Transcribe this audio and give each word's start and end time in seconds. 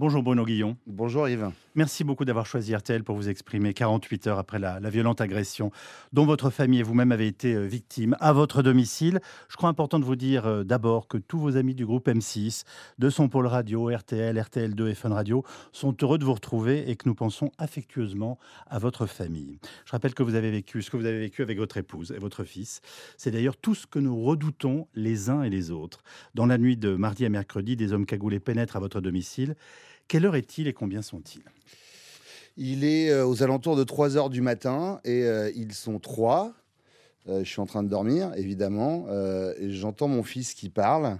Bonjour 0.00 0.22
Bruno 0.22 0.46
Guillon. 0.46 0.78
Bonjour 0.86 1.28
Yves. 1.28 1.50
Merci 1.74 2.04
beaucoup 2.04 2.24
d'avoir 2.24 2.46
choisi 2.46 2.74
RTL 2.74 3.04
pour 3.04 3.16
vous 3.16 3.28
exprimer 3.28 3.74
48 3.74 4.28
heures 4.28 4.38
après 4.38 4.58
la, 4.58 4.80
violente 4.88 5.20
agression 5.20 5.70
dont 6.14 6.24
votre 6.24 6.48
famille 6.48 6.80
et 6.80 6.82
vous-même 6.82 7.12
avez 7.12 7.26
été 7.26 7.54
euh, 7.54 7.66
victime 7.66 8.16
à 8.18 8.32
votre 8.32 8.62
domicile. 8.62 9.20
Je 9.50 9.56
crois 9.56 9.68
important 9.68 10.00
de 10.00 10.06
vous 10.06 10.16
dire 10.16 10.46
euh, 10.46 10.64
d'abord 10.64 11.06
que 11.06 11.18
tous 11.18 11.38
vos 11.38 11.58
amis 11.58 11.74
du 11.74 11.84
groupe 11.84 12.08
M6, 12.08 12.64
de 12.98 13.10
son 13.10 13.28
pôle 13.28 13.46
radio, 13.46 13.90
RTL, 13.94 14.38
RTL2 14.38 14.88
et 14.88 14.94
Fun 14.94 15.10
Radio 15.10 15.44
sont 15.70 15.94
heureux 16.00 16.16
de 16.16 16.24
vous 16.24 16.32
retrouver 16.32 16.90
et 16.90 16.96
que 16.96 17.06
nous 17.06 17.14
pensons 17.14 17.52
affectueusement 17.58 18.38
à 18.68 18.78
votre 18.78 19.04
famille. 19.04 19.58
Je 19.84 19.92
rappelle 19.92 20.14
que 20.14 20.22
vous 20.22 20.34
avez 20.34 20.50
vécu 20.50 20.80
ce 20.80 20.90
que 20.90 20.96
vous 20.96 21.06
avez 21.06 21.20
vécu 21.20 21.42
avec 21.42 21.58
votre 21.58 21.76
épouse 21.76 22.10
et 22.16 22.18
votre 22.18 22.44
fils. 22.44 22.80
C'est 23.18 23.32
d'ailleurs 23.32 23.58
tout 23.58 23.74
ce 23.74 23.86
que 23.86 23.98
nous 23.98 24.18
redoutons 24.18 24.88
les 24.94 25.28
uns 25.28 25.42
et 25.42 25.50
les 25.50 25.70
autres. 25.70 26.02
Dans 26.34 26.46
la 26.46 26.56
nuit 26.56 26.78
de 26.78 26.96
mardi 26.96 27.26
à 27.26 27.28
mercredi, 27.28 27.76
des 27.76 27.92
hommes 27.92 28.06
cagoulés 28.06 28.40
pénètrent 28.40 28.76
à 28.76 28.80
votre 28.80 29.02
domicile 29.02 29.56
quelle 30.08 30.26
heure 30.26 30.36
est-il 30.36 30.68
et 30.68 30.72
combien 30.72 31.02
sont-ils? 31.02 31.44
Il 32.56 32.84
est 32.84 33.10
euh, 33.10 33.26
aux 33.26 33.42
alentours 33.42 33.76
de 33.76 33.84
3 33.84 34.16
heures 34.16 34.30
du 34.30 34.40
matin 34.40 35.00
et 35.04 35.22
euh, 35.24 35.50
ils 35.54 35.72
sont 35.72 35.98
trois. 35.98 36.52
Euh, 37.28 37.44
je 37.44 37.48
suis 37.48 37.60
en 37.60 37.66
train 37.66 37.82
de 37.82 37.88
dormir, 37.88 38.32
évidemment, 38.36 39.06
j'entends 39.60 40.08
mon 40.08 40.22
fils 40.22 40.54
qui 40.54 40.68
parle. 40.68 41.18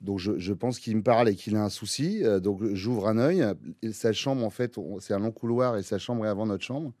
Donc 0.00 0.20
je, 0.20 0.52
pense 0.52 0.78
qu'il 0.78 0.96
me 0.96 1.02
parle 1.02 1.28
et 1.28 1.34
qu'il 1.34 1.56
a 1.56 1.64
un 1.64 1.70
souci. 1.70 2.22
donc 2.40 2.62
j'ouvre 2.74 3.08
un 3.08 3.18
œil. 3.18 3.44
sa 3.92 4.12
chambre, 4.12 4.44
en 4.44 4.50
fait, 4.50 4.76
c'est 5.00 5.12
un 5.12 5.18
long 5.18 5.32
couloir 5.32 5.76
et 5.76 5.82
sa 5.82 5.98
chambre 5.98 6.24
est 6.24 6.28
avant 6.28 6.46
notre 6.46 6.64
chambre. 6.64 6.92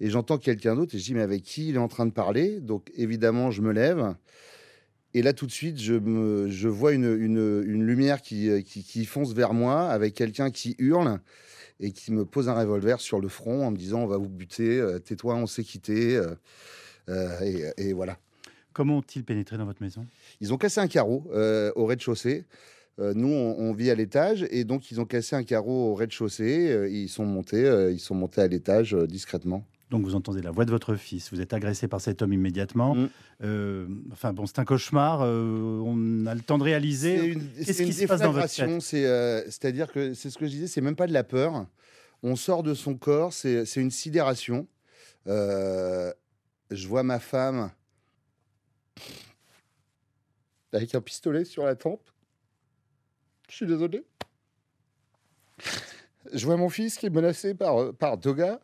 Et 0.00 0.10
j'entends 0.10 0.38
quelqu'un 0.38 0.74
d'autre 0.74 0.94
et 0.94 0.98
je 0.98 1.04
dis 1.04 1.14
mais 1.14 1.22
avec 1.22 1.42
qui 1.42 1.68
il 1.68 1.76
est 1.76 1.78
en 1.78 1.88
train 1.88 2.04
de 2.04 2.10
parler? 2.10 2.60
Donc 2.60 2.90
évidemment, 2.96 3.52
je 3.52 3.62
me 3.62 3.72
lève. 3.72 4.14
Et 5.16 5.22
là, 5.22 5.32
tout 5.32 5.46
de 5.46 5.50
suite, 5.50 5.80
je, 5.80 5.94
me, 5.94 6.50
je 6.50 6.68
vois 6.68 6.92
une, 6.92 7.06
une, 7.06 7.62
une 7.66 7.86
lumière 7.86 8.20
qui, 8.20 8.62
qui, 8.64 8.84
qui, 8.84 9.06
fonce 9.06 9.32
vers 9.32 9.54
moi 9.54 9.88
avec 9.88 10.12
quelqu'un 10.12 10.50
qui 10.50 10.74
hurle 10.78 11.20
et 11.80 11.92
qui 11.92 12.12
me 12.12 12.26
pose 12.26 12.50
un 12.50 12.52
revolver 12.52 13.00
sur 13.00 13.18
le 13.18 13.28
front 13.28 13.66
en 13.66 13.70
me 13.70 13.78
disant 13.78 14.02
On 14.02 14.06
va 14.06 14.18
vous 14.18 14.28
buter, 14.28 14.78
euh, 14.78 14.98
tais-toi, 14.98 15.34
on 15.36 15.46
s'est 15.46 15.64
quitté. 15.64 16.16
Euh, 16.16 16.34
euh, 17.08 17.40
et, 17.40 17.88
et, 17.88 17.92
voilà. 17.94 18.18
Comment 18.74 18.98
ont-ils 18.98 19.24
pénétré 19.24 19.56
dans 19.56 19.64
votre 19.64 19.82
maison? 19.82 20.04
Ils 20.42 20.52
ont 20.52 20.58
cassé 20.58 20.82
un 20.82 20.86
carreau 20.86 21.24
au 21.76 21.86
rez-de-chaussée. 21.86 22.44
nous, 22.98 23.28
on, 23.28 23.72
vit 23.72 23.90
à 23.90 23.94
l'étage 23.94 24.46
et 24.50 24.64
donc 24.64 24.90
ils 24.90 25.00
ont 25.00 25.06
cassé 25.06 25.34
un 25.34 25.44
carreau 25.44 25.92
au 25.92 25.94
rez-de-chaussée. 25.94 26.90
ils 26.90 27.08
sont 27.08 27.24
montés, 27.24 27.90
ils 27.90 28.00
sont 28.00 28.14
montés 28.14 28.42
à 28.42 28.48
l'étage 28.48 28.92
discrètement. 28.92 29.64
Donc 29.90 30.04
vous 30.04 30.16
entendez 30.16 30.42
la 30.42 30.50
voix 30.50 30.64
de 30.64 30.70
votre 30.70 30.96
fils, 30.96 31.30
vous 31.32 31.40
êtes 31.40 31.52
agressé 31.52 31.86
par 31.86 32.00
cet 32.00 32.20
homme 32.20 32.32
immédiatement. 32.32 32.96
Mm. 32.96 33.10
Euh, 33.44 33.86
enfin 34.10 34.32
bon, 34.32 34.46
c'est 34.46 34.58
un 34.58 34.64
cauchemar. 34.64 35.22
Euh, 35.22 35.80
on 35.84 36.26
a 36.26 36.34
le 36.34 36.40
temps 36.40 36.58
de 36.58 36.64
réaliser. 36.64 37.38
Qu'est-ce 37.56 37.82
qui 37.82 37.92
se 37.92 38.06
passe 38.06 38.20
dans 38.20 38.32
votre 38.32 38.52
tête 38.52 38.94
euh, 38.94 39.42
C'est-à-dire 39.44 39.92
que 39.92 40.12
c'est 40.14 40.30
ce 40.30 40.38
que 40.38 40.46
je 40.46 40.50
disais, 40.50 40.66
c'est 40.66 40.80
même 40.80 40.96
pas 40.96 41.06
de 41.06 41.12
la 41.12 41.22
peur. 41.22 41.66
On 42.22 42.34
sort 42.34 42.64
de 42.64 42.74
son 42.74 42.96
corps, 42.96 43.32
c'est 43.32 43.76
une 43.76 43.92
sidération. 43.92 44.66
je 45.26 46.12
vois 46.88 47.04
ma 47.04 47.20
femme 47.20 47.70
avec 50.72 50.94
un 50.96 51.00
pistolet 51.00 51.44
sur 51.44 51.64
la 51.64 51.76
tempe. 51.76 52.02
Je 53.48 53.54
suis 53.54 53.66
désolé. 53.66 54.04
Je 56.32 56.44
vois 56.44 56.56
mon 56.56 56.68
fils 56.68 56.98
qui 56.98 57.06
est 57.06 57.10
menacé 57.10 57.54
par, 57.54 57.94
par 57.94 58.18
deux 58.18 58.34
gars 58.34 58.60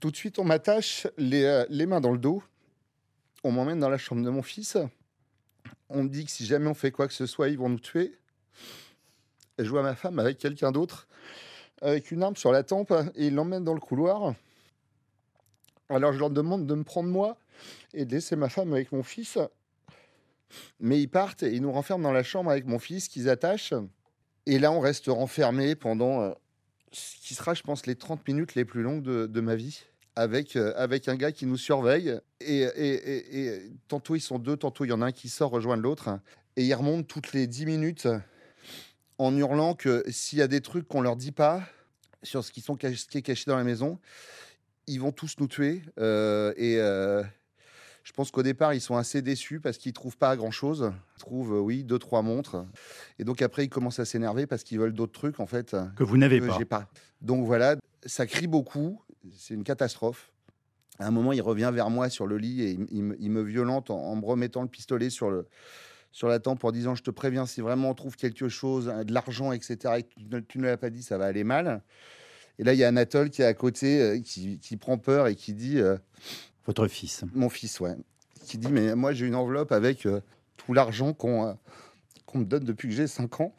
tout 0.00 0.10
de 0.10 0.16
suite, 0.16 0.38
on 0.38 0.44
m'attache 0.44 1.06
euh, 1.18 1.66
les, 1.68 1.86
mains 1.86 2.00
dans 2.00 2.12
le 2.12 2.18
dos. 2.18 2.42
On 3.44 3.52
m'emmène 3.52 3.78
dans 3.78 3.88
la 3.88 3.98
chambre 3.98 4.24
de 4.24 4.30
mon 4.30 4.42
fils. 4.42 4.76
On 5.88 6.02
me 6.02 6.08
dit 6.08 6.24
que 6.24 6.30
si 6.30 6.46
jamais 6.46 6.68
on 6.68 6.74
fait 6.74 6.90
quoi 6.90 7.06
que 7.06 7.14
ce 7.14 7.26
soit, 7.26 7.48
ils 7.48 7.58
vont 7.58 7.68
nous 7.68 7.78
tuer. 7.78 8.18
Et 9.58 9.64
je 9.64 9.70
vois 9.70 9.82
ma 9.82 9.94
femme 9.94 10.18
avec 10.18 10.38
quelqu'un 10.38 10.72
d'autre, 10.72 11.06
avec 11.80 12.10
une 12.10 12.22
arme 12.22 12.36
sur 12.36 12.52
la 12.52 12.62
tempe, 12.62 12.92
et 13.14 13.28
ils 13.28 13.34
l'emmènent 13.34 13.64
dans 13.64 13.74
le 13.74 13.80
couloir. 13.80 14.34
Alors 15.88 16.12
je 16.12 16.18
leur 16.18 16.30
demande 16.30 16.66
de 16.66 16.74
me 16.74 16.82
prendre 16.82 17.08
moi 17.08 17.38
et 17.94 18.04
de 18.04 18.12
laisser 18.12 18.36
ma 18.36 18.48
femme 18.48 18.72
avec 18.72 18.92
mon 18.92 19.02
fils. 19.02 19.38
Mais 20.80 21.00
ils 21.00 21.08
partent 21.08 21.42
et 21.42 21.52
ils 21.52 21.62
nous 21.62 21.72
renferment 21.72 22.02
dans 22.02 22.12
la 22.12 22.22
chambre 22.22 22.50
avec 22.50 22.66
mon 22.66 22.78
fils 22.78 23.08
qu'ils 23.08 23.28
attachent. 23.28 23.74
Et 24.46 24.58
là, 24.58 24.70
on 24.72 24.80
reste 24.80 25.06
renfermé 25.06 25.74
pendant 25.74 26.20
euh, 26.20 26.32
ce 26.96 27.16
qui 27.20 27.34
sera, 27.34 27.54
je 27.54 27.62
pense, 27.62 27.86
les 27.86 27.94
30 27.94 28.26
minutes 28.26 28.54
les 28.54 28.64
plus 28.64 28.82
longues 28.82 29.02
de, 29.02 29.40
ma 29.40 29.54
vie. 29.54 29.84
Avec, 30.18 30.56
euh, 30.56 30.72
avec 30.76 31.08
un 31.08 31.16
gars 31.16 31.30
qui 31.30 31.44
nous 31.44 31.58
surveille. 31.58 32.18
Et, 32.40 32.62
et, 32.62 33.70
tantôt 33.86 34.16
ils 34.16 34.20
sont 34.20 34.38
deux, 34.38 34.56
tantôt 34.56 34.86
il 34.86 34.88
y 34.88 34.92
en 34.92 35.02
a 35.02 35.06
un 35.06 35.12
qui 35.12 35.28
sort 35.28 35.50
rejoindre 35.50 35.82
l'autre. 35.82 36.18
Et 36.56 36.64
ils 36.64 36.74
remontent 36.74 37.02
toutes 37.02 37.34
les 37.34 37.46
10 37.46 37.66
minutes 37.66 38.08
en 39.18 39.36
hurlant 39.36 39.74
que 39.74 40.04
s'il 40.08 40.38
y 40.38 40.42
a 40.42 40.48
des 40.48 40.62
trucs 40.62 40.88
qu'on 40.88 41.02
leur 41.02 41.16
dit 41.16 41.32
pas 41.32 41.62
sur 42.22 42.42
ce 42.42 42.50
qui, 42.50 42.62
sont, 42.62 42.76
qui 42.76 42.86
est 42.86 43.22
caché 43.22 43.44
dans 43.46 43.56
la 43.56 43.64
maison, 43.64 43.98
ils 44.86 45.00
vont 45.00 45.12
tous 45.12 45.36
nous 45.38 45.48
tuer. 45.48 45.82
Euh, 45.98 46.54
et, 46.56 46.76
euh, 46.78 47.22
je 48.06 48.12
pense 48.12 48.30
qu'au 48.30 48.44
départ, 48.44 48.72
ils 48.72 48.80
sont 48.80 48.96
assez 48.96 49.20
déçus 49.20 49.58
parce 49.58 49.78
qu'ils 49.78 49.92
trouvent 49.92 50.16
pas 50.16 50.36
grand-chose. 50.36 50.92
Ils 51.16 51.18
trouvent, 51.18 51.54
euh, 51.54 51.60
oui, 51.60 51.82
deux, 51.82 51.98
trois 51.98 52.22
montres. 52.22 52.64
Et 53.18 53.24
donc 53.24 53.42
après, 53.42 53.64
ils 53.64 53.68
commencent 53.68 53.98
à 53.98 54.04
s'énerver 54.04 54.46
parce 54.46 54.62
qu'ils 54.62 54.78
veulent 54.78 54.94
d'autres 54.94 55.12
trucs, 55.12 55.40
en 55.40 55.46
fait. 55.46 55.76
Que 55.96 56.04
vous 56.04 56.16
n'avez 56.16 56.40
pas. 56.40 56.64
pas. 56.64 56.88
Donc 57.20 57.44
voilà, 57.44 57.74
ça 58.04 58.28
crie 58.28 58.46
beaucoup. 58.46 59.02
C'est 59.36 59.54
une 59.54 59.64
catastrophe. 59.64 60.30
À 61.00 61.08
un 61.08 61.10
moment, 61.10 61.32
il 61.32 61.42
revient 61.42 61.72
vers 61.74 61.90
moi 61.90 62.08
sur 62.08 62.28
le 62.28 62.38
lit 62.38 62.62
et 62.62 62.78
il, 62.92 63.02
me 63.02 63.42
violente 63.42 63.90
en, 63.90 64.14
me 64.14 64.24
remettant 64.24 64.62
le 64.62 64.68
pistolet 64.68 65.10
sur, 65.10 65.28
le, 65.28 65.48
sur 66.12 66.28
la 66.28 66.38
tempe 66.38 66.62
en 66.62 66.70
disant 66.70 66.94
Je 66.94 67.02
te 67.02 67.10
préviens, 67.10 67.44
si 67.44 67.60
vraiment 67.60 67.90
on 67.90 67.94
trouve 67.94 68.14
quelque 68.14 68.48
chose, 68.48 68.86
de 68.86 69.12
l'argent, 69.12 69.50
etc., 69.50 69.94
et 69.98 70.02
que 70.04 70.38
tu 70.38 70.58
ne, 70.58 70.66
l'as 70.66 70.76
pas 70.76 70.90
dit, 70.90 71.02
ça 71.02 71.18
va 71.18 71.24
aller 71.24 71.42
mal. 71.42 71.82
Et 72.60 72.64
là, 72.64 72.72
il 72.72 72.78
y 72.78 72.84
a 72.84 72.88
Anatole 72.88 73.30
qui 73.30 73.42
est 73.42 73.46
à 73.46 73.52
côté, 73.52 74.00
euh, 74.00 74.20
qui, 74.20 74.60
qui, 74.60 74.76
prend 74.76 74.96
peur 74.96 75.26
et 75.26 75.34
qui 75.34 75.54
dit 75.54 75.80
euh, 75.80 75.96
votre 76.66 76.86
fils 76.88 77.24
Mon 77.34 77.48
fils, 77.48 77.80
ouais. 77.80 77.94
Qui 78.44 78.58
dit 78.58 78.70
Mais 78.70 78.94
moi, 78.94 79.12
j'ai 79.12 79.26
une 79.26 79.34
enveloppe 79.34 79.72
avec 79.72 80.06
euh, 80.06 80.20
tout 80.56 80.72
l'argent 80.72 81.12
qu'on 81.12 81.46
euh, 81.46 81.52
qu'on 82.26 82.38
me 82.38 82.44
donne 82.44 82.64
depuis 82.64 82.88
que 82.88 82.94
j'ai 82.94 83.06
5 83.06 83.40
ans. 83.40 83.54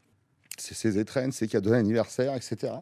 C'est 0.57 0.73
ses 0.73 0.97
étrennes, 0.97 1.31
ses 1.31 1.47
cadeaux 1.47 1.69
d'anniversaire, 1.69 2.35
etc. 2.35 2.73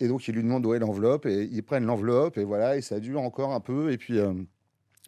Et 0.00 0.06
donc, 0.06 0.28
il 0.28 0.34
lui 0.34 0.42
demande 0.42 0.64
où 0.64 0.74
est 0.74 0.78
l'enveloppe, 0.78 1.26
et 1.26 1.44
ils 1.50 1.62
prennent 1.62 1.84
l'enveloppe, 1.84 2.38
et 2.38 2.44
voilà, 2.44 2.76
et 2.76 2.82
ça 2.82 3.00
dure 3.00 3.20
encore 3.20 3.52
un 3.52 3.58
peu. 3.60 3.90
Et 3.90 3.98
puis, 3.98 4.18
euh, 4.18 4.32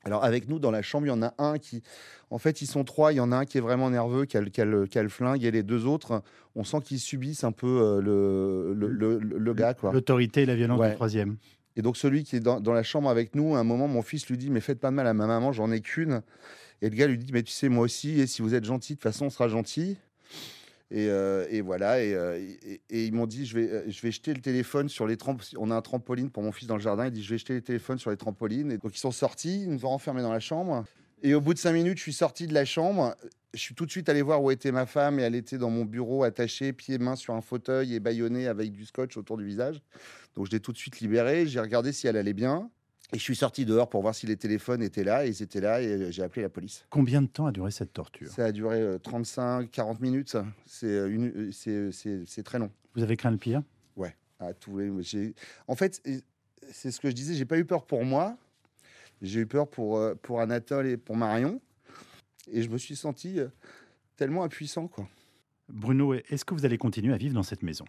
alors, 0.05 0.25
avec 0.25 0.49
nous, 0.49 0.59
dans 0.59 0.73
la 0.73 0.83
chambre, 0.83 1.07
il 1.07 1.11
y 1.11 1.13
en 1.13 1.23
a 1.23 1.33
un 1.39 1.59
qui. 1.59 1.83
En 2.31 2.39
fait, 2.39 2.61
ils 2.61 2.67
sont 2.67 2.85
trois. 2.85 3.13
Il 3.13 3.17
y 3.17 3.21
en 3.21 3.31
a 3.31 3.37
un 3.37 3.45
qui 3.45 3.57
est 3.57 3.61
vraiment 3.61 3.89
nerveux, 3.89 4.25
qui 4.25 4.37
a, 4.37 4.45
qui 4.45 4.61
a, 4.61 4.65
le, 4.65 4.87
qui 4.87 4.99
a 4.99 5.03
le, 5.03 5.09
flingue, 5.09 5.45
et 5.45 5.51
les 5.51 5.63
deux 5.63 5.87
autres, 5.87 6.23
on 6.57 6.65
sent 6.65 6.81
qu'ils 6.85 7.01
subissent 7.01 7.45
un 7.45 7.53
peu 7.53 8.01
le, 8.03 8.75
le, 8.75 9.19
le, 9.19 9.55
gars. 9.55 9.75
L'autorité 9.93 10.43
et 10.43 10.47
la 10.47 10.57
violence 10.57 10.81
du 10.81 10.95
troisième. 10.95 11.37
Et 11.79 11.83
donc 11.83 11.97
celui 11.97 12.25
qui 12.25 12.37
est 12.37 12.41
dans, 12.41 12.61
la 12.61 12.83
chambre 12.83 13.09
avec 13.09 13.37
nous, 13.37 13.55
à 13.55 13.61
un 13.61 13.65
moment, 13.65 13.87
mon 13.87 14.03
fils 14.03 14.29
lui 14.29 14.37
dit, 14.37 14.51
mais 14.51 14.61
faites 14.61 14.81
pas 14.81 14.91
de 14.91 14.97
mal 14.97 15.07
à 15.07 15.15
ma 15.15 15.29
maman, 15.29 15.53
j'en 15.53 15.71
ai 15.71 15.81
qu'une. 15.81 16.23
Et 16.83 16.91
le 16.91 16.97
gars 16.97 17.07
lui 17.07 17.17
dit, 17.17 17.33
mais 17.33 17.45
tu 17.45 17.53
sais, 17.53 17.69
moi 17.69 17.85
aussi, 17.85 18.21
et 18.21 18.27
si 18.27 18.43
vous 18.43 18.55
êtes 18.55 18.65
gentil, 18.65 18.95
de 18.95 18.99
toute 18.99 19.05
façon, 19.05 19.27
on 19.27 19.31
sera 19.31 19.47
gentil. 19.47 19.97
Et, 20.91 21.07
euh, 21.09 21.47
voilà, 21.65 21.95
euh, 21.95 22.37
et, 22.91 23.05
ils 23.07 23.13
m'ont 23.13 23.27
dit, 23.27 23.47
je 23.47 23.59
vais, 23.59 23.71
euh, 23.71 23.85
je 23.89 24.01
vais 24.03 24.11
jeter 24.11 24.35
le 24.35 24.41
téléphone 24.41 24.89
sur 24.89 25.07
les 25.07 25.17
trampolines. 25.17 25.59
On 25.59 25.71
a 25.71 25.77
un 25.77 25.83
trampoline 25.83 26.31
pour 26.31 26.43
mon 26.43 26.51
fils 26.51 26.67
dans 26.67 26.77
le 26.77 26.83
jardin. 26.83 27.07
Il 27.07 27.13
dit, 27.13 27.23
je 27.23 27.31
vais 27.31 27.39
jeter 27.39 27.55
le 27.55 27.63
téléphone 27.63 27.99
sur 27.99 28.11
les 28.11 28.17
trampolines. 28.17 28.73
Et 28.73 28.79
donc 28.79 28.97
ils 28.97 29.01
sont 29.01 29.13
sortis, 29.13 29.63
ils 29.63 29.71
nous 29.71 29.85
ont 29.85 29.91
enfermés 29.91 30.23
dans 30.23 30.33
la 30.33 30.41
chambre. 30.41 30.85
Et 31.23 31.35
au 31.35 31.41
bout 31.41 31.55
de 31.55 31.59
cinq 31.59 31.73
minutes, 31.73 31.99
je 31.99 32.03
suis 32.03 32.13
sorti 32.13 32.49
de 32.49 32.55
la 32.55 32.65
chambre. 32.65 33.15
Je 33.55 33.61
suis 33.61 33.75
tout 33.75 33.87
de 33.87 33.91
suite 33.91 34.09
allé 34.09 34.23
voir 34.23 34.43
où 34.43 34.51
était 34.51 34.73
ma 34.73 34.87
femme 34.87 35.19
et 35.19 35.23
elle 35.23 35.35
était 35.35 35.59
dans 35.59 35.71
mon 35.71 35.85
bureau 35.85 36.23
attachée, 36.23 36.73
pieds 36.73 36.97
et 36.97 36.99
mains 36.99 37.17
sur 37.17 37.35
un 37.35 37.41
fauteuil 37.41 37.95
et 37.95 38.01
bâillonnée 38.01 38.47
avec 38.47 38.73
du 38.73 38.85
scotch 38.85 39.17
autour 39.17 39.37
du 39.37 39.45
visage. 39.45 39.83
Donc 40.39 40.47
je 40.47 40.53
l'ai 40.53 40.61
tout 40.61 40.71
de 40.71 40.79
suite 40.79 41.01
libérée. 41.01 41.49
J'ai 41.49 41.59
regardé 41.59 41.93
si 41.93 42.07
elle 42.07 42.17
allait 42.17 42.33
bien. 42.33 42.71
Et 43.13 43.19
je 43.19 43.23
suis 43.23 43.35
sorti 43.35 43.65
dehors 43.65 43.91
pour 43.91 44.03
voir 44.03 44.15
si 44.15 44.25
les 44.25 44.37
téléphones 44.37 44.85
étaient 44.85 45.03
là. 45.03 45.27
Et 45.27 45.31
ils 45.31 45.43
étaient 45.43 45.61
là 45.61 45.83
et 45.83 46.13
j'ai 46.13 46.23
appelé 46.23 46.43
la 46.43 46.49
police. 46.49 46.87
Combien 46.91 47.23
de 47.23 47.27
temps 47.27 47.47
a 47.47 47.51
duré 47.51 47.73
cette 47.73 47.93
torture? 47.93 48.31
Ça 48.31 48.45
a 48.45 48.53
duré 48.53 48.99
35, 49.03 49.63
euh, 49.63 49.67
40 49.67 50.01
minutes. 50.01 50.37
Euh, 50.85 51.51
c'est 51.51 52.43
très 52.45 52.61
long. 52.61 52.71
Vous 52.95 53.03
avez 53.03 53.17
craint 53.17 53.33
le 53.33 53.37
pire? 53.37 53.65
Ouais. 53.97 54.15
À 54.39 54.55
tous 54.55 54.81
En 55.67 55.75
fait, 55.75 56.01
c'est 56.71 56.93
ce 56.93 57.01
que 57.01 57.11
je 57.11 57.15
disais. 57.17 57.35
J'ai 57.35 57.45
pas 57.45 57.59
eu 57.59 57.65
peur 57.65 57.85
pour 57.85 58.05
moi. 58.05 58.37
J'ai 59.21 59.41
eu 59.41 59.47
peur 59.47 59.69
pour, 59.69 59.99
euh, 59.99 60.15
pour 60.15 60.41
Anatole 60.41 60.87
et 60.87 60.97
pour 60.97 61.17
Marion. 61.17 61.61
Et 62.49 62.63
je 62.63 62.71
me 62.71 62.79
suis 62.79 62.95
senti 62.95 63.41
euh, 63.41 63.49
tellement 64.15 64.45
impuissant. 64.45 64.87
Quoi. 64.87 65.09
Bruno, 65.69 66.15
est-ce 66.15 66.45
que 66.45 66.55
vous 66.55 66.65
allez 66.65 66.79
continuer 66.79 67.13
à 67.13 67.17
vivre 67.17 67.35
dans 67.35 67.43
cette 67.43 67.63
maison? 67.63 67.85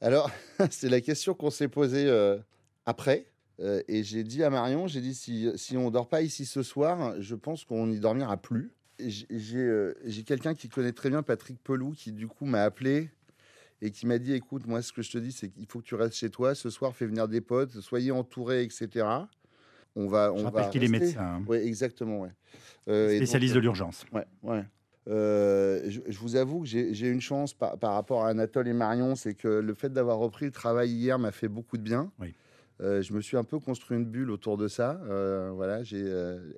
Alors, 0.00 0.30
c'est 0.70 0.88
la 0.88 1.00
question 1.00 1.34
qu'on 1.34 1.50
s'est 1.50 1.68
posée 1.68 2.06
euh, 2.08 2.38
après. 2.84 3.26
et 3.58 4.02
j'ai 4.02 4.24
dit 4.24 4.42
à 4.42 4.50
Marion, 4.50 4.86
j'ai 4.86 5.00
dit, 5.00 5.14
si, 5.14 5.50
si 5.56 5.76
on 5.76 5.86
ne 5.86 5.90
dort 5.90 6.08
pas 6.08 6.22
ici 6.22 6.44
ce 6.44 6.62
soir, 6.62 7.14
je 7.20 7.34
pense 7.34 7.64
qu'on 7.64 7.86
n'y 7.86 8.00
dormira 8.00 8.36
plus. 8.36 8.72
J'ai 8.98 10.24
quelqu'un 10.26 10.54
qui 10.54 10.68
connaît 10.68 10.92
très 10.92 11.10
bien 11.10 11.22
Patrick 11.22 11.62
Pelou, 11.62 11.92
qui 11.92 12.12
du 12.12 12.26
coup 12.26 12.46
m'a 12.46 12.62
appelé 12.62 13.10
et 13.82 13.90
qui 13.90 14.06
m'a 14.06 14.18
dit, 14.18 14.32
écoute, 14.32 14.66
moi 14.66 14.82
ce 14.82 14.92
que 14.92 15.02
je 15.02 15.10
te 15.10 15.18
dis, 15.18 15.32
c'est 15.32 15.48
qu'il 15.50 15.66
faut 15.66 15.80
que 15.80 15.84
tu 15.84 15.94
restes 15.94 16.16
chez 16.16 16.30
toi. 16.30 16.54
Ce 16.54 16.70
soir, 16.70 16.94
fais 16.96 17.06
venir 17.06 17.28
des 17.28 17.40
potes, 17.42 17.80
soyez 17.80 18.10
entourés, 18.10 18.62
etc 18.62 19.26
on 19.96 20.06
va. 20.06 20.32
On 20.32 20.48
va 20.50 20.64
qu'il 20.68 20.84
est 20.84 20.88
médecin. 20.88 21.36
Hein. 21.38 21.44
Oui, 21.48 21.56
exactement. 21.58 22.20
Ouais. 22.20 22.30
Euh, 22.88 23.16
Spécialiste 23.16 23.54
de 23.54 23.60
l'urgence. 23.60 24.04
Ouais, 24.12 24.26
ouais. 24.42 24.62
Je, 25.06 26.18
vous 26.18 26.36
avoue 26.36 26.60
que 26.60 26.66
j'ai 26.66 27.08
une 27.08 27.20
chance 27.20 27.54
par, 27.54 27.78
rapport 27.80 28.24
à 28.24 28.28
Anatole 28.30 28.68
et 28.68 28.72
Marion, 28.72 29.14
c'est 29.14 29.34
que 29.34 29.48
le 29.48 29.74
fait 29.74 29.92
d'avoir 29.92 30.18
repris 30.18 30.46
le 30.46 30.52
travail 30.52 30.90
hier 30.90 31.18
m'a 31.18 31.32
fait 31.32 31.48
beaucoup 31.48 31.76
de 31.76 31.82
bien. 31.82 32.10
je 32.80 33.12
me 33.12 33.20
suis 33.20 33.36
un 33.36 33.44
peu 33.44 33.58
construit 33.58 33.96
une 33.96 34.04
bulle 34.04 34.30
autour 34.30 34.56
de 34.56 34.68
ça. 34.68 35.00
voilà, 35.54 35.82
j'ai 35.82 36.06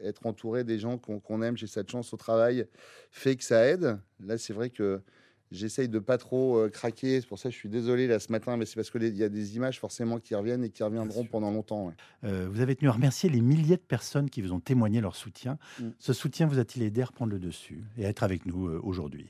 être 0.03 0.27
entouré 0.27 0.65
des 0.65 0.79
gens 0.79 0.99
qu'on 0.99 1.43
aime, 1.43 1.57
j'ai 1.57 1.67
cette 1.67 1.91
chance 1.91 2.13
au 2.15 2.17
travail, 2.17 2.67
fait 3.11 3.37
que 3.37 3.45
ça 3.45 3.67
aide. 3.67 3.99
Là, 4.25 4.39
c'est 4.39 4.53
vrai 4.53 4.71
que 4.71 5.01
J'essaye 5.51 5.89
de 5.89 5.99
pas 5.99 6.19
trop 6.19 6.59
euh, 6.59 6.69
craquer. 6.69 7.21
C'est 7.21 7.27
pour 7.27 7.39
ça 7.39 7.49
que 7.49 7.55
je 7.55 7.59
suis 7.59 7.71
désolé 7.71 8.07
là 8.07 8.19
ce 8.19 8.31
matin, 8.31 8.57
mais 8.57 8.67
c'est 8.67 8.75
parce 8.75 8.91
qu'il 8.91 9.17
y 9.17 9.23
a 9.23 9.29
des 9.29 9.57
images 9.57 9.81
forcément 9.81 10.19
qui 10.19 10.35
reviennent 10.35 10.65
et 10.65 10.71
qui 10.71 10.83
reviendront 10.83 11.25
pendant 11.25 11.51
longtemps. 11.51 11.93
Euh, 12.25 12.49
vous 12.51 12.61
avez 12.61 12.77
tenu 12.77 12.89
à 12.89 12.93
remercier 12.93 13.31
les 13.31 13.41
milliers 13.41 13.77
de 13.77 13.83
personnes 13.83 14.29
qui 14.29 14.43
vous 14.43 14.53
ont 14.53 14.61
témoigné 14.61 15.01
leur 15.01 15.17
soutien. 15.17 15.59
Mm. 15.81 15.89
Ce 15.99 16.13
soutien 16.13 16.47
vous 16.47 16.59
a-t-il 16.59 16.85
aidé 16.85 17.01
à 17.01 17.07
reprendre 17.07 17.33
le 17.33 17.39
dessus 17.39 17.83
et 17.97 18.05
à 18.05 18.09
être 18.11 18.23
avec 18.23 18.45
nous 18.45 18.69
euh, 18.69 18.81
aujourd'hui? 18.83 19.27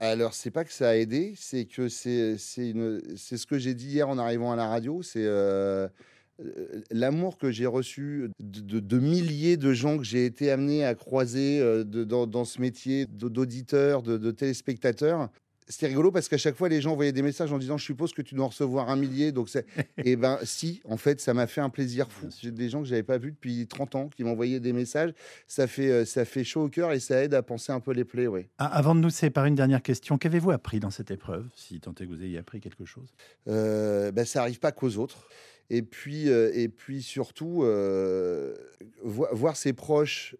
Alors, 0.00 0.34
c'est 0.34 0.50
pas 0.50 0.64
que 0.64 0.72
ça 0.72 0.88
a 0.88 0.96
aidé, 0.96 1.34
c'est 1.36 1.64
que 1.64 1.88
c'est 1.88 2.36
ce 2.36 3.46
que 3.46 3.56
j'ai 3.56 3.74
dit 3.74 3.86
hier 3.86 4.08
en 4.08 4.18
arrivant 4.18 4.50
à 4.50 4.56
la 4.56 4.66
radio. 4.66 5.00
C'est 5.00 5.28
l'amour 6.90 7.38
que 7.38 7.52
j'ai 7.52 7.66
reçu 7.66 8.28
de, 8.40 8.98
milliers 8.98 9.56
de 9.56 9.72
gens 9.72 9.98
que 9.98 10.02
j'ai 10.02 10.26
été 10.26 10.50
amené 10.50 10.84
à 10.84 10.96
croiser 10.96 11.84
dans, 11.84 12.26
dans, 12.26 12.44
ce 12.44 12.60
métier 12.60 13.06
d'auditeurs, 13.06 14.02
de, 14.02 14.16
de, 14.16 14.32
téléspectateurs 14.32 15.30
c'était 15.72 15.86
rigolo 15.86 16.12
parce 16.12 16.28
qu'à 16.28 16.36
chaque 16.36 16.54
fois, 16.54 16.68
les 16.68 16.82
gens 16.82 16.92
envoyaient 16.92 17.12
des 17.12 17.22
messages 17.22 17.50
en 17.50 17.58
disant 17.58 17.78
Je 17.78 17.84
suppose 17.84 18.12
que 18.12 18.20
tu 18.20 18.34
dois 18.34 18.44
en 18.44 18.48
recevoir 18.48 18.90
un 18.90 18.96
millier. 18.96 19.32
Donc, 19.32 19.48
et 19.56 19.64
eh 20.04 20.16
ben, 20.16 20.38
si, 20.44 20.82
en 20.84 20.98
fait, 20.98 21.20
ça 21.20 21.32
m'a 21.32 21.46
fait 21.46 21.62
un 21.62 21.70
plaisir 21.70 22.12
fou. 22.12 22.28
J'ai 22.40 22.50
des 22.50 22.68
gens 22.68 22.82
que 22.82 22.88
j'avais 22.88 23.02
pas 23.02 23.16
vus 23.16 23.32
depuis 23.32 23.66
30 23.66 23.94
ans 23.94 24.08
qui 24.14 24.22
m'envoyaient 24.22 24.60
des 24.60 24.74
messages. 24.74 25.14
Ça 25.46 25.66
fait, 25.66 25.90
euh, 25.90 26.04
ça 26.04 26.24
fait 26.24 26.44
chaud 26.44 26.64
au 26.64 26.68
cœur 26.68 26.92
et 26.92 27.00
ça 27.00 27.22
aide 27.22 27.32
à 27.32 27.42
penser 27.42 27.72
un 27.72 27.80
peu 27.80 27.92
les 27.92 28.04
plaies. 28.04 28.26
Oui. 28.26 28.46
Ah, 28.58 28.66
avant 28.66 28.94
de 28.94 29.00
nous 29.00 29.10
séparer, 29.10 29.48
une 29.48 29.54
dernière 29.54 29.82
question 29.82 30.18
Qu'avez-vous 30.18 30.50
appris 30.50 30.78
dans 30.78 30.90
cette 30.90 31.10
épreuve 31.10 31.48
Si 31.56 31.80
tant 31.80 31.92
est 31.92 32.04
que 32.04 32.10
vous 32.10 32.22
ayez 32.22 32.38
appris 32.38 32.60
quelque 32.60 32.84
chose? 32.84 33.08
Euh, 33.48 34.12
ben, 34.12 34.26
Ça 34.26 34.40
n'arrive 34.40 34.60
pas 34.60 34.72
qu'aux 34.72 34.96
autres. 34.96 35.26
Et 35.70 35.80
puis, 35.80 36.28
euh, 36.28 36.50
et 36.52 36.68
puis 36.68 37.02
surtout, 37.02 37.64
voir 39.02 39.56
ses 39.56 39.72
proches 39.72 40.36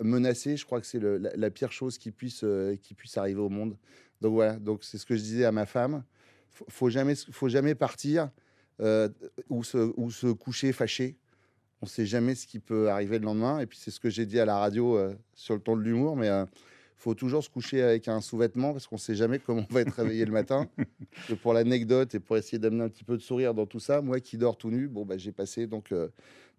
menacés, 0.00 0.56
je 0.56 0.64
crois 0.64 0.80
que 0.80 0.86
c'est 0.86 1.00
la, 1.00 1.30
la, 1.34 1.50
pire 1.50 1.72
chose 1.72 1.98
qui 1.98 2.12
puisse, 2.12 2.44
qui 2.80 2.94
puisse 2.94 3.16
arriver 3.16 3.40
au 3.40 3.48
monde. 3.48 3.76
Donc 4.22 4.34
voilà, 4.34 4.56
donc 4.56 4.84
c'est 4.84 4.98
ce 4.98 5.04
que 5.04 5.16
je 5.16 5.20
disais 5.20 5.44
à 5.44 5.52
ma 5.52 5.66
femme. 5.66 6.04
Faut, 6.50 6.64
faut 6.68 6.90
jamais, 6.90 7.14
faut 7.14 7.48
jamais 7.48 7.74
partir 7.74 8.30
euh, 8.80 9.08
ou, 9.50 9.64
se, 9.64 9.92
ou 9.96 10.10
se 10.10 10.28
coucher 10.28 10.72
fâché. 10.72 11.16
On 11.82 11.86
ne 11.86 11.90
sait 11.90 12.06
jamais 12.06 12.36
ce 12.36 12.46
qui 12.46 12.60
peut 12.60 12.88
arriver 12.88 13.18
le 13.18 13.24
lendemain. 13.24 13.58
Et 13.58 13.66
puis 13.66 13.78
c'est 13.78 13.90
ce 13.90 13.98
que 13.98 14.08
j'ai 14.08 14.24
dit 14.24 14.38
à 14.38 14.44
la 14.44 14.56
radio 14.56 14.96
euh, 14.96 15.14
sur 15.34 15.54
le 15.54 15.60
ton 15.60 15.76
de 15.76 15.82
l'humour, 15.82 16.14
mais 16.14 16.28
euh, 16.28 16.44
faut 16.96 17.14
toujours 17.14 17.42
se 17.42 17.50
coucher 17.50 17.82
avec 17.82 18.06
un 18.06 18.20
sous-vêtement 18.20 18.72
parce 18.72 18.86
qu'on 18.86 18.94
ne 18.94 19.00
sait 19.00 19.16
jamais 19.16 19.40
comment 19.40 19.66
on 19.68 19.74
va 19.74 19.80
être 19.80 19.94
réveillé 19.94 20.24
le 20.24 20.30
matin. 20.30 20.68
pour 21.42 21.52
l'anecdote 21.52 22.14
et 22.14 22.20
pour 22.20 22.36
essayer 22.36 22.60
d'amener 22.60 22.84
un 22.84 22.88
petit 22.88 23.04
peu 23.04 23.16
de 23.16 23.22
sourire 23.22 23.54
dans 23.54 23.66
tout 23.66 23.80
ça, 23.80 24.00
moi 24.00 24.20
qui 24.20 24.38
dors 24.38 24.56
tout 24.56 24.70
nu, 24.70 24.86
bon 24.86 25.04
bah, 25.04 25.18
j'ai 25.18 25.32
passé 25.32 25.66
donc 25.66 25.92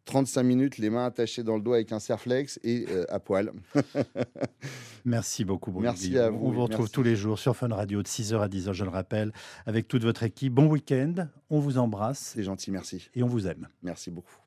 35 0.06 0.44
minutes, 0.44 0.78
les 0.78 0.90
mains 0.90 1.06
attachées 1.06 1.44
dans 1.44 1.56
le 1.56 1.62
dos 1.62 1.74
avec 1.74 1.92
un 1.92 2.00
serflex 2.00 2.60
et 2.64 2.86
euh, 2.90 3.06
à 3.10 3.20
poil. 3.20 3.52
merci 5.06 5.46
beaucoup. 5.46 5.72
merci 5.80 6.18
à 6.18 6.30
vous. 6.30 6.46
On 6.46 6.52
vous 6.52 6.64
retrouve 6.64 6.90
tous 6.90 7.04
les 7.04 7.16
jours 7.16 7.40
sur 7.40 7.56
Fun 7.56 7.70
Radio 7.70 8.02
de 8.02 8.08
6h 8.08 8.40
à 8.40 8.48
10h, 8.48 8.74
je 8.74 8.84
le 8.84 8.90
rappelle, 8.90 9.32
avec 9.66 9.88
toute 9.88 10.04
votre 10.04 10.24
équipe. 10.24 10.54
Bon 10.54 10.68
week-end, 10.68 11.28
on 11.50 11.60
vous 11.60 11.78
embrasse. 11.78 12.34
C'est 12.36 12.44
gentil, 12.44 12.72
merci. 12.72 13.10
Et 13.16 13.24
on 13.24 13.28
vous 13.28 13.48
aime. 13.48 13.68
Merci 13.82 14.12
beaucoup. 14.12 14.43